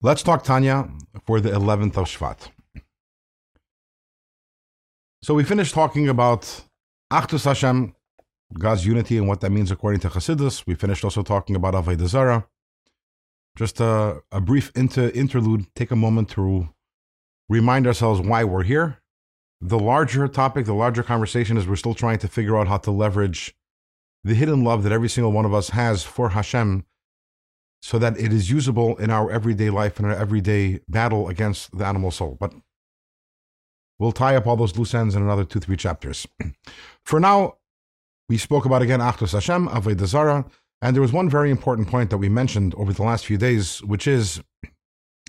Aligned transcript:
Let's 0.00 0.22
talk 0.22 0.44
Tanya 0.44 0.88
for 1.26 1.40
the 1.40 1.50
11th 1.50 1.96
of 1.96 2.04
Shvat. 2.04 2.50
So 5.22 5.34
we 5.34 5.42
finished 5.42 5.74
talking 5.74 6.08
about 6.08 6.62
Achdus 7.12 7.44
Hashem, 7.44 7.96
God's 8.56 8.86
unity 8.86 9.18
and 9.18 9.26
what 9.26 9.40
that 9.40 9.50
means 9.50 9.72
according 9.72 9.98
to 10.02 10.08
Chassidus. 10.08 10.64
We 10.68 10.76
finished 10.76 11.02
also 11.02 11.24
talking 11.24 11.56
about 11.56 11.74
Avodah 11.74 12.06
Zarah. 12.06 12.46
Just 13.56 13.80
a, 13.80 14.22
a 14.30 14.40
brief 14.40 14.70
inter, 14.76 15.10
interlude, 15.16 15.66
take 15.74 15.90
a 15.90 15.96
moment 15.96 16.28
to 16.30 16.68
remind 17.48 17.88
ourselves 17.88 18.20
why 18.20 18.44
we're 18.44 18.62
here. 18.62 18.98
The 19.60 19.80
larger 19.80 20.28
topic, 20.28 20.66
the 20.66 20.74
larger 20.74 21.02
conversation 21.02 21.56
is 21.56 21.66
we're 21.66 21.74
still 21.74 21.94
trying 21.94 22.18
to 22.18 22.28
figure 22.28 22.56
out 22.56 22.68
how 22.68 22.78
to 22.78 22.92
leverage 22.92 23.56
the 24.22 24.34
hidden 24.36 24.62
love 24.62 24.84
that 24.84 24.92
every 24.92 25.08
single 25.08 25.32
one 25.32 25.44
of 25.44 25.52
us 25.52 25.70
has 25.70 26.04
for 26.04 26.28
Hashem 26.28 26.84
so 27.80 27.98
that 27.98 28.18
it 28.18 28.32
is 28.32 28.50
usable 28.50 28.96
in 28.96 29.10
our 29.10 29.30
everyday 29.30 29.70
life 29.70 29.98
and 29.98 30.06
our 30.06 30.14
everyday 30.14 30.80
battle 30.88 31.28
against 31.28 31.76
the 31.76 31.84
animal 31.84 32.10
soul. 32.10 32.36
But 32.38 32.52
we'll 33.98 34.12
tie 34.12 34.36
up 34.36 34.46
all 34.46 34.56
those 34.56 34.76
loose 34.76 34.94
ends 34.94 35.14
in 35.14 35.22
another 35.22 35.44
two, 35.44 35.60
three 35.60 35.76
chapters. 35.76 36.26
For 37.04 37.20
now, 37.20 37.56
we 38.28 38.36
spoke 38.36 38.64
about 38.64 38.82
again 38.82 39.00
Achdus 39.00 39.32
Hashem, 39.32 39.68
Avodah 39.68 40.06
Zarah, 40.06 40.44
and 40.80 40.94
there 40.94 41.02
was 41.02 41.12
one 41.12 41.28
very 41.28 41.50
important 41.50 41.88
point 41.88 42.10
that 42.10 42.18
we 42.18 42.28
mentioned 42.28 42.74
over 42.76 42.92
the 42.92 43.02
last 43.02 43.26
few 43.26 43.36
days, 43.38 43.82
which 43.82 44.06
is 44.06 44.40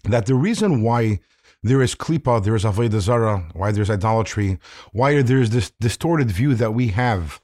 that 0.04 0.26
the 0.26 0.36
reason 0.36 0.82
why 0.82 1.20
there 1.64 1.82
is 1.82 1.96
klipa, 1.96 2.44
there 2.44 2.56
is 2.56 2.64
avodah 2.64 3.00
zara, 3.00 3.50
why 3.54 3.72
there's 3.72 3.90
idolatry, 3.90 4.60
why 4.92 5.22
there 5.22 5.42
is 5.42 5.50
this 5.50 5.72
distorted 5.80 6.32
view 6.32 6.54
that 6.56 6.74
we 6.74 6.88
have 6.90 7.42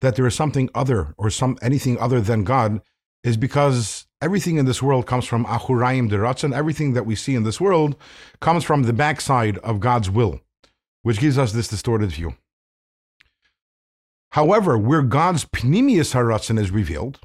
that 0.00 0.16
there 0.16 0.26
is 0.26 0.34
something 0.34 0.70
other 0.74 1.14
or 1.18 1.28
some 1.28 1.58
anything 1.60 1.98
other 1.98 2.20
than 2.20 2.42
God, 2.42 2.80
is 3.22 3.36
because 3.36 4.06
everything 4.20 4.56
in 4.56 4.66
this 4.66 4.82
world 4.82 5.06
comes 5.06 5.24
from 5.24 5.44
Achuraim 5.46 6.10
Deratzon. 6.10 6.54
Everything 6.54 6.92
that 6.94 7.06
we 7.06 7.14
see 7.14 7.34
in 7.34 7.44
this 7.44 7.60
world 7.60 7.96
comes 8.40 8.64
from 8.64 8.82
the 8.82 8.92
backside 8.92 9.58
of 9.58 9.80
God's 9.80 10.10
will, 10.10 10.40
which 11.02 11.20
gives 11.20 11.38
us 11.38 11.52
this 11.52 11.68
distorted 11.68 12.12
view. 12.12 12.34
However, 14.32 14.78
where 14.78 15.02
God's 15.02 15.44
Pnimius 15.44 16.14
Haratzon 16.14 16.58
is 16.58 16.70
revealed, 16.70 17.18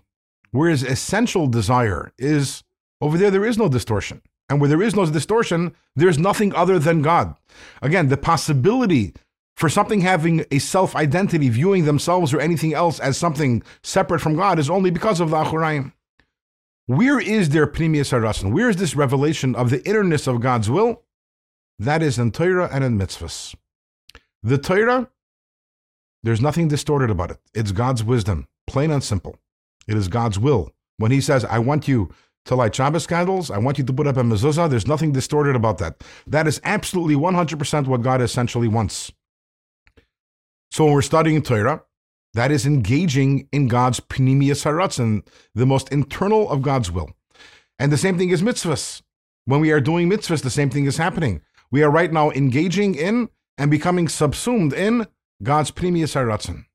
where 0.51 0.69
his 0.69 0.83
essential 0.83 1.47
desire 1.47 2.11
is, 2.17 2.63
over 3.01 3.17
there, 3.17 3.31
there 3.31 3.45
is 3.45 3.57
no 3.57 3.69
distortion. 3.69 4.21
And 4.49 4.61
where 4.61 4.69
there 4.69 4.81
is 4.81 4.95
no 4.95 5.05
distortion, 5.05 5.75
there 5.95 6.09
is 6.09 6.19
nothing 6.19 6.53
other 6.53 6.77
than 6.77 7.01
God. 7.01 7.35
Again, 7.81 8.09
the 8.09 8.17
possibility 8.17 9.13
for 9.57 9.69
something 9.69 10.01
having 10.01 10.45
a 10.51 10.59
self 10.59 10.95
identity, 10.95 11.49
viewing 11.49 11.85
themselves 11.85 12.33
or 12.33 12.39
anything 12.39 12.73
else 12.73 12.99
as 12.99 13.17
something 13.17 13.63
separate 13.83 14.19
from 14.19 14.35
God, 14.35 14.59
is 14.59 14.69
only 14.69 14.91
because 14.91 15.19
of 15.19 15.31
the 15.31 15.38
Achuraim. 15.38 15.93
Where 16.88 17.19
is 17.19 17.50
their 17.50 17.66
Pnimius 17.66 18.11
Haratzon? 18.11 18.52
Where 18.52 18.69
is 18.69 18.75
this 18.75 18.95
revelation 18.95 19.55
of 19.55 19.69
the 19.69 19.88
innerness 19.88 20.28
of 20.28 20.41
God's 20.41 20.69
will? 20.69 21.03
That 21.80 22.03
is 22.03 22.19
in 22.19 22.31
Torah 22.31 22.69
and 22.72 22.83
in 22.83 22.97
mitzvahs. 22.97 23.55
The 24.44 24.58
Torah, 24.58 25.09
there's 26.22 26.41
nothing 26.41 26.67
distorted 26.67 27.09
about 27.09 27.31
it. 27.31 27.39
It's 27.53 27.72
God's 27.72 28.03
wisdom, 28.03 28.47
plain 28.67 28.91
and 28.91 29.03
simple. 29.03 29.39
It 29.88 29.97
is 29.97 30.08
God's 30.08 30.38
will. 30.38 30.72
When 30.97 31.11
He 31.11 31.22
says, 31.22 31.44
I 31.45 31.59
want 31.59 31.88
you 31.88 32.13
to 32.45 32.56
light 32.56 32.75
Shabbos 32.75 33.08
candles, 33.08 33.50
I 33.50 33.58
want 33.58 33.80
you 33.80 33.83
to 33.83 33.94
put 33.94 34.06
up 34.06 34.17
a 34.17 34.22
mezuzah, 34.22 34.69
there's 34.69 34.88
nothing 34.88 35.11
distorted 35.11 35.56
about 35.56 35.80
that. 35.80 36.03
That 36.28 36.45
is 36.45 36.61
absolutely 36.63 37.16
100% 37.16 37.88
what 37.88 38.03
God 38.03 38.22
essentially 38.22 38.67
wants. 38.67 39.11
So 40.72 40.86
when 40.86 40.94
we're 40.94 41.02
studying 41.02 41.41
Torah, 41.41 41.83
that 42.36 42.52
is 42.52 42.66
engaging 42.66 43.47
in 43.53 43.69
God's 43.69 44.02
pnimius 44.02 44.66
haratzon, 44.66 45.25
the 45.55 45.66
most 45.66 45.89
internal 45.89 46.50
of 46.52 46.61
God's 46.61 46.91
will. 46.91 47.09
And 47.80 47.94
the 47.94 47.97
same 47.97 48.17
thing 48.17 48.30
is 48.30 48.41
mitzvahs. 48.41 49.02
When 49.45 49.61
we 49.61 49.72
are 49.72 49.80
doing 49.80 50.09
mitzvahs, 50.09 50.44
the 50.44 50.50
same 50.50 50.69
thing 50.69 50.86
is 50.86 50.97
happening. 50.97 51.41
We 51.72 51.81
are 51.81 51.89
right 51.89 52.11
now 52.11 52.31
engaging 52.31 52.95
in 52.95 53.30
and 53.58 53.72
becoming 53.72 54.09
subsumed 54.09 54.73
in 54.73 55.08
God's 55.44 55.72
pnimius 55.72 56.13
haratzon. 56.13 56.66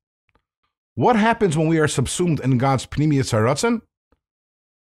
What 0.95 1.17
happens 1.17 1.59
when 1.59 1.69
we 1.69 1.79
are 1.79 1.89
subsumed 1.89 2.41
in 2.41 2.57
God's 2.57 2.87
pnimius 2.87 3.33
haratzon? 3.33 3.83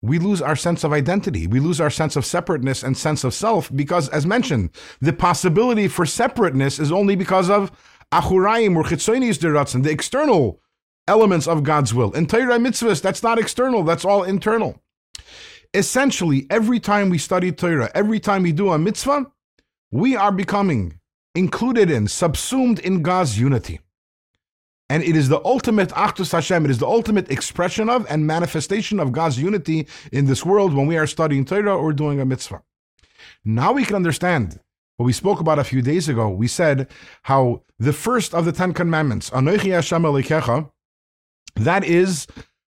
We 0.04 0.20
lose 0.20 0.42
our 0.42 0.56
sense 0.56 0.84
of 0.84 0.94
identity. 0.94 1.48
We 1.48 1.60
lose 1.60 1.82
our 1.82 1.90
sense 1.90 2.16
of 2.16 2.28
separateness 2.28 2.84
and 2.84 2.96
sense 2.96 3.24
of 3.24 3.34
self 3.34 3.76
because, 3.76 4.08
as 4.10 4.26
mentioned, 4.26 4.70
the 5.02 5.14
possibility 5.14 5.88
for 5.88 6.06
separateness 6.06 6.78
is 6.78 6.92
only 6.92 7.16
because 7.16 7.50
of 7.50 7.72
Achuraim 8.12 8.76
or 8.76 8.84
Chitzonis 8.84 9.38
deratzon, 9.38 9.84
the 9.84 9.92
external 9.92 10.60
elements 11.08 11.48
of 11.48 11.64
God's 11.64 11.94
will. 11.94 12.12
In 12.14 12.26
Torah 12.26 12.58
mitzvahs, 12.58 13.02
that's 13.02 13.24
not 13.24 13.40
external, 13.40 13.84
that's 13.84 14.06
all 14.06 14.24
internal. 14.24 14.82
Essentially, 15.74 16.48
every 16.50 16.80
time 16.80 17.10
we 17.10 17.18
study 17.18 17.52
Torah, 17.52 17.92
every 17.94 18.20
time 18.20 18.44
we 18.44 18.52
do 18.52 18.72
a 18.72 18.80
mitzvah, 18.80 19.28
we 19.92 20.16
are 20.16 20.32
becoming 20.32 21.00
included 21.36 21.92
in, 21.92 22.08
subsumed 22.08 22.80
in 22.80 23.02
God's 23.02 23.40
unity. 23.40 23.80
And 24.90 25.04
it 25.04 25.16
is 25.16 25.30
the 25.30 25.44
ultimate 25.46 25.90
Achdus 25.90 26.32
Hashem, 26.32 26.66
it 26.66 26.72
is 26.72 26.80
the 26.80 26.88
ultimate 26.88 27.30
expression 27.30 27.90
of 27.90 28.08
and 28.10 28.26
manifestation 28.26 29.00
of 29.00 29.12
God's 29.12 29.40
unity 29.40 29.88
in 30.12 30.26
this 30.26 30.44
world 30.44 30.74
when 30.74 30.88
we 30.88 30.98
are 30.98 31.06
studying 31.06 31.46
Torah 31.46 31.78
or 31.78 31.94
doing 31.94 32.20
a 32.20 32.26
mitzvah. 32.26 32.64
Now 33.46 33.72
we 33.72 33.86
can 33.86 33.96
understand 33.96 34.60
what 35.00 35.06
we 35.06 35.14
spoke 35.14 35.40
about 35.40 35.58
a 35.58 35.64
few 35.64 35.82
days 35.82 36.10
ago. 36.10 36.28
We 36.28 36.50
said 36.50 36.90
how 37.24 37.64
the 37.80 37.94
first 37.94 38.36
of 38.36 38.44
the 38.44 38.52
Ten 38.52 38.74
Commandments, 38.74 39.30
Anochi 39.30 39.72
Hashem 39.72 40.04
Elokecha, 40.04 40.70
that 41.56 41.86
is 41.86 42.28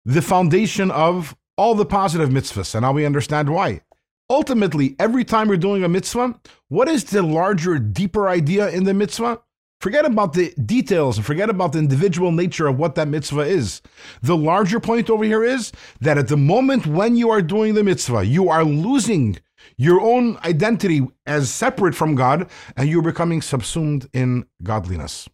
the 0.04 0.22
foundation 0.22 0.92
of 0.92 1.34
all 1.56 1.76
the 1.76 1.86
positive 1.86 2.28
mitzvahs. 2.28 2.76
And 2.76 2.82
now 2.82 2.92
we 2.92 3.06
understand 3.06 3.48
why. 3.48 3.84
Ultimately, 4.30 4.98
every 5.00 5.24
time 5.24 5.48
we're 5.48 5.56
doing 5.56 5.86
a 5.86 5.88
mitzvah, 5.88 6.38
what 6.68 6.90
is 6.90 7.06
the 7.06 7.22
larger, 7.22 7.80
deeper 7.80 8.28
idea 8.28 8.70
in 8.70 8.84
the 8.84 8.94
mitzvah? 8.94 9.40
Forget 9.80 10.04
about 10.04 10.34
the 10.34 10.54
details 10.66 11.16
and 11.16 11.26
forget 11.26 11.50
about 11.50 11.72
the 11.72 11.80
individual 11.80 12.34
nature 12.34 12.68
of 12.68 12.78
what 12.78 12.96
that 12.96 13.08
mitzvah 13.08 13.44
is. 13.44 13.82
The 14.22 14.36
larger 14.36 14.82
point 14.82 15.10
over 15.10 15.24
here 15.24 15.46
is 15.46 15.72
that 16.02 16.18
at 16.18 16.28
the 16.28 16.36
moment 16.36 16.86
when 16.86 17.16
you 17.16 17.30
are 17.30 17.42
doing 17.42 17.76
the 17.76 17.84
mitzvah, 17.84 18.26
you 18.26 18.50
are 18.50 18.66
losing 18.66 19.38
your 19.78 20.02
own 20.02 20.38
identity 20.44 21.08
as 21.26 21.50
separate 21.50 21.96
from 21.96 22.16
God 22.16 22.50
and 22.76 22.90
you're 22.90 23.02
becoming 23.02 23.42
subsumed 23.42 24.10
in 24.14 24.46
godliness. 24.64 25.28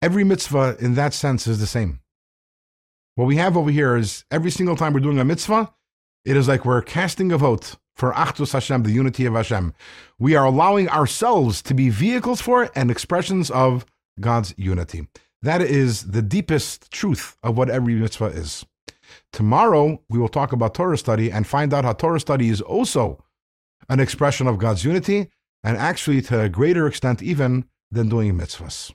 Every 0.00 0.24
mitzvah 0.24 0.76
in 0.80 0.94
that 0.94 1.14
sense 1.14 1.46
is 1.46 1.60
the 1.60 1.66
same. 1.66 2.00
What 3.14 3.26
we 3.26 3.36
have 3.36 3.56
over 3.56 3.70
here 3.70 3.96
is 3.96 4.24
every 4.30 4.50
single 4.50 4.74
time 4.74 4.92
we're 4.92 5.00
doing 5.00 5.18
a 5.18 5.24
mitzvah, 5.24 5.72
it 6.24 6.36
is 6.36 6.48
like 6.48 6.64
we're 6.64 6.82
casting 6.82 7.30
a 7.30 7.38
vote 7.38 7.76
for 7.94 8.12
Achdus 8.12 8.52
Hashem, 8.52 8.82
the 8.82 8.90
unity 8.90 9.26
of 9.26 9.34
Hashem. 9.34 9.74
We 10.18 10.34
are 10.34 10.46
allowing 10.46 10.88
ourselves 10.88 11.62
to 11.62 11.74
be 11.74 11.90
vehicles 11.90 12.40
for 12.40 12.70
and 12.74 12.90
expressions 12.90 13.50
of 13.50 13.84
God's 14.18 14.54
unity. 14.56 15.08
That 15.42 15.60
is 15.60 16.10
the 16.10 16.22
deepest 16.22 16.90
truth 16.90 17.36
of 17.42 17.56
what 17.56 17.68
every 17.68 17.94
mitzvah 17.94 18.26
is. 18.26 18.64
Tomorrow, 19.32 20.02
we 20.08 20.18
will 20.18 20.28
talk 20.28 20.52
about 20.52 20.74
Torah 20.74 20.98
study 20.98 21.30
and 21.30 21.46
find 21.46 21.72
out 21.72 21.84
how 21.84 21.92
Torah 21.92 22.20
study 22.20 22.48
is 22.48 22.60
also 22.60 23.24
an 23.88 24.00
expression 24.00 24.46
of 24.46 24.58
God's 24.58 24.84
unity 24.84 25.30
and 25.64 25.76
actually 25.76 26.22
to 26.22 26.40
a 26.40 26.48
greater 26.48 26.86
extent 26.86 27.22
even 27.22 27.66
than 27.90 28.08
doing 28.08 28.36
mitzvahs. 28.36 28.92